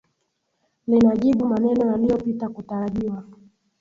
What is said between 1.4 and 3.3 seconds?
maneno yaliyopita kutarajiwa.